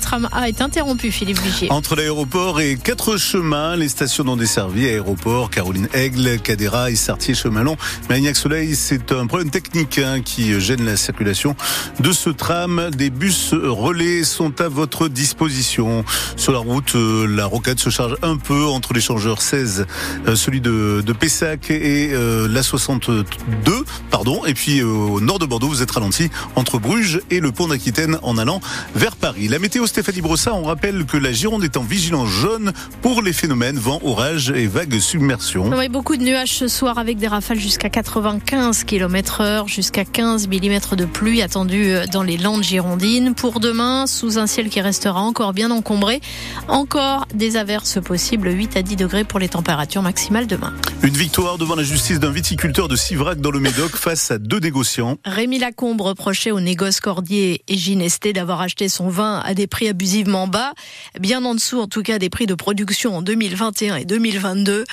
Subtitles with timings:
[0.00, 1.70] tram A est interrompu, Philippe Vigier.
[1.70, 7.34] Entre l'aéroport et quatre chemins, les stations non desservies, aéroport, Caroline Aigle, Cadera et Sartier
[7.34, 7.76] Chemalon.
[8.08, 11.54] Magnac Soleil, c'est un problème technique hein, qui gêne la circulation
[12.00, 12.90] de ce tram.
[12.96, 16.04] Des bus relais sont à votre disposition.
[16.36, 19.86] Sur la route, euh, la rocade se charge un peu entre l'échangeur 16,
[20.26, 24.44] euh, celui de, de Pessac et euh, la 62, pardon.
[24.46, 28.18] Et puis au nord de Bordeaux, vous êtes ralenti entre Bruges et le pont d'Aquitaine
[28.22, 28.60] en allant
[28.94, 29.49] vers Paris.
[29.50, 32.72] La météo Stéphanie Brossa, on rappelle que la Gironde est en vigilance jaune
[33.02, 35.68] pour les phénomènes vent, orage et vagues submersion.
[35.76, 40.46] Oui, beaucoup de nuages ce soir avec des rafales jusqu'à 95 km heure, jusqu'à 15
[40.46, 43.34] mm de pluie attendue dans les Landes girondines.
[43.34, 46.20] Pour demain, sous un ciel qui restera encore bien encombré,
[46.68, 50.72] encore des averses possibles, 8 à 10 degrés pour les températures maximales demain.
[51.02, 54.60] Une victoire devant la justice d'un viticulteur de Sivrac dans le Médoc face à deux
[54.60, 55.16] négociants.
[55.24, 59.88] Rémi Lacombe reprochait au négoce Cordier et Ginesté d'avoir acheté son vin à des prix
[59.88, 60.74] abusivement bas,
[61.18, 64.84] bien en dessous en tout cas des prix de production en 2021 et 2022.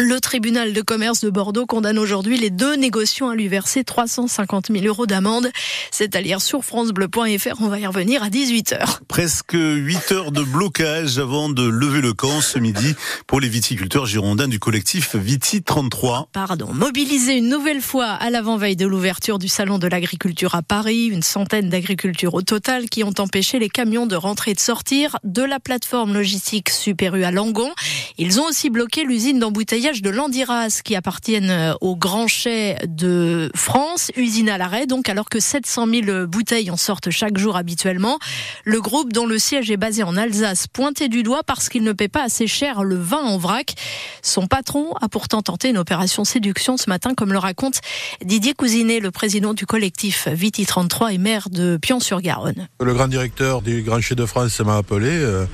[0.00, 4.72] Le tribunal de commerce de Bordeaux condamne aujourd'hui les deux négociants à lui verser 350
[4.72, 5.50] 000 euros d'amende.
[5.92, 7.60] C'est à lire sur francebleu.fr.
[7.60, 8.98] On va y revenir à 18h.
[9.06, 12.96] Presque 8 heures de blocage avant de lever le camp ce midi
[13.28, 16.28] pour les viticulteurs girondins du collectif Viti 33.
[16.32, 16.72] Pardon.
[16.72, 21.22] Mobilisés une nouvelle fois à l'avant-veille de l'ouverture du salon de l'agriculture à Paris, une
[21.22, 25.42] centaine d'agricultures au total qui ont empêché les camions de rentrer et de sortir de
[25.42, 27.70] la plateforme logistique Super U à Langon.
[28.18, 33.50] Ils ont aussi bloqué l'usine d'embouteillage de l'Andiras qui appartiennent euh, au Grand Chai de
[33.56, 38.20] France, usine à l'arrêt, donc alors que 700 000 bouteilles en sortent chaque jour habituellement.
[38.64, 41.92] Le groupe dont le siège est basé en Alsace pointé du doigt parce qu'il ne
[41.92, 43.74] paie pas assez cher le vin en vrac.
[44.22, 47.80] Son patron a pourtant tenté une opération séduction ce matin, comme le raconte
[48.24, 52.68] Didier Cousinet, le président du collectif Viti 33 et maire de Pion-sur-Garonne.
[52.80, 55.46] Le grand directeur du Grand Chai de France m'a appelé euh,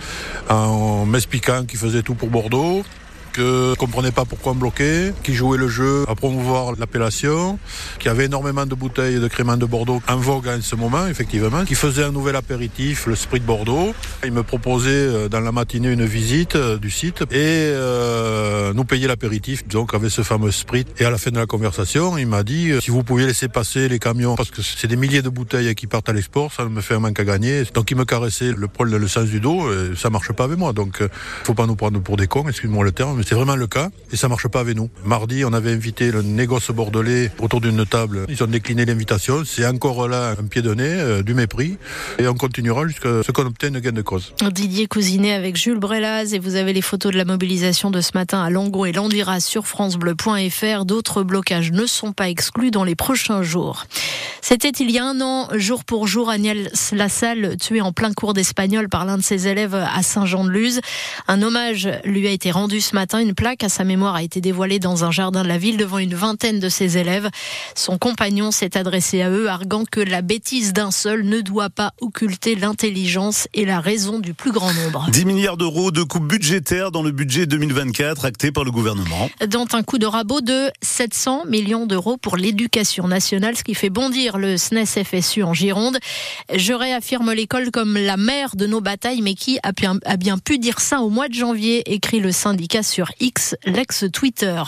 [0.50, 2.84] en m'expliquant qu'il faisait tout pour Bordeaux,
[3.32, 7.58] que comprenait pas pourquoi on bloquait, qui jouait le jeu à promouvoir l'appellation,
[7.98, 11.64] qui avait énormément de bouteilles de crément de Bordeaux en vogue en ce moment, effectivement,
[11.64, 13.94] qui faisait un nouvel apéritif, le Sprit de Bordeaux.
[14.24, 18.84] Il me proposait euh, dans la matinée une visite euh, du site et euh, nous
[18.84, 20.86] payer l'apéritif, donc avec ce fameux Sprit.
[20.98, 23.88] Et à la fin de la conversation, il m'a dit si vous pouviez laisser passer
[23.88, 26.80] les camions, parce que c'est des milliers de bouteilles qui partent à l'export, ça me
[26.80, 27.64] fait un manque à gagner.
[27.74, 30.44] Donc il me caressait le poil dans le sens du dos, et ça marche pas
[30.44, 30.72] avec moi.
[30.72, 31.02] Donc
[31.44, 34.16] faut pas nous prendre pour des cons, excuse-moi le terme, c'est vraiment le cas et
[34.16, 34.90] ça marche pas avec nous.
[35.04, 38.26] Mardi, on avait invité le négoce bordelais autour d'une table.
[38.28, 39.42] Ils ont décliné l'invitation.
[39.44, 41.76] C'est encore là un pied de nez, euh, du mépris
[42.18, 44.34] et on continuera jusqu'à ce qu'on obtienne gain de cause.
[44.50, 48.10] Didier Cousinet avec Jules Brelaz et vous avez les photos de la mobilisation de ce
[48.14, 50.84] matin à Longo et Landiras sur francebleu.fr.
[50.84, 53.84] D'autres blocages ne sont pas exclus dans les prochains jours.
[54.42, 58.32] C'était il y a un an, jour pour jour, Agnès Lassalle, tué en plein cours
[58.32, 60.80] d'espagnol par l'un de ses élèves à Saint-Jean-de-Luz.
[61.28, 63.09] Un hommage lui a été rendu ce matin.
[63.18, 65.98] Une plaque à sa mémoire a été dévoilée dans un jardin de la ville devant
[65.98, 67.28] une vingtaine de ses élèves.
[67.74, 71.92] Son compagnon s'est adressé à eux, arguant que la bêtise d'un seul ne doit pas
[72.00, 75.06] occulter l'intelligence et la raison du plus grand nombre.
[75.10, 79.28] 10 milliards d'euros de coupes budgétaires dans le budget 2024 acté par le gouvernement.
[79.48, 83.90] Dans un coup de rabot de 700 millions d'euros pour l'éducation nationale, ce qui fait
[83.90, 85.98] bondir le SNES FSU en Gironde.
[86.54, 90.38] Je réaffirme l'école comme la mère de nos batailles, mais qui a bien, a bien
[90.38, 94.62] pu dire ça au mois de janvier, écrit le syndicat sur X, l'ex-Twitter.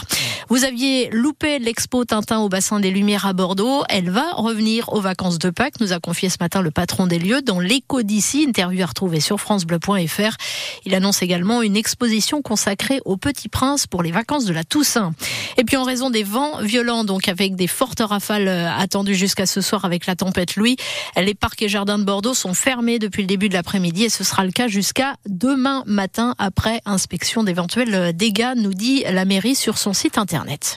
[0.49, 3.85] Vous aviez loupé l'expo Tintin au bassin des Lumières à Bordeaux.
[3.89, 7.19] Elle va revenir aux vacances de Pâques, nous a confié ce matin le patron des
[7.19, 10.37] lieux dans l'écho d'ici, interview à retrouver sur francebleu.fr.
[10.85, 15.13] Il annonce également une exposition consacrée au Petit Prince pour les vacances de la Toussaint.
[15.57, 19.47] Et puis en raison des vents violents, donc avec des fortes rafales euh, attendues jusqu'à
[19.47, 20.77] ce soir avec la tempête Louis,
[21.17, 24.25] les parcs et jardins de Bordeaux sont fermés depuis le début de l'après-midi et ce
[24.25, 29.79] sera le cas jusqu'à demain matin après inspection d'éventuels dégâts, nous dit la mairie sur
[29.79, 30.71] son site internet.